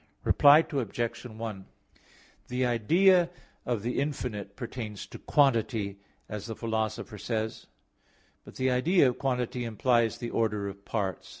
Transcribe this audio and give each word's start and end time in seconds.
Reply 0.23 0.65
Obj. 0.71 1.25
1: 1.27 1.65
The 2.47 2.65
idea 2.65 3.29
of 3.67 3.83
the 3.83 3.99
infinite 3.99 4.55
pertains 4.55 5.05
to 5.05 5.19
quantity, 5.19 5.99
as 6.27 6.47
the 6.47 6.55
Philosopher 6.55 7.19
says 7.19 7.67
(Phys. 7.67 7.67
i). 7.67 7.67
But 8.45 8.55
the 8.55 8.71
idea 8.71 9.09
of 9.09 9.19
quantity 9.19 9.63
implies 9.63 10.17
the 10.17 10.31
order 10.31 10.67
of 10.67 10.83
parts. 10.85 11.29